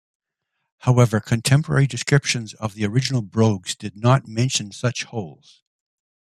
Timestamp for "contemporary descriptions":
1.19-2.55